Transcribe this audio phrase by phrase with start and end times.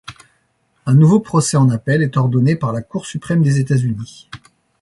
[0.87, 4.27] Un nouveau procès en appel est ordonné par la Cour suprême des États-Unis.